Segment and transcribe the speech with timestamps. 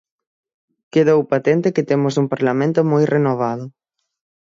[0.93, 3.65] Quedou patente que temos un parlamento moi renovado.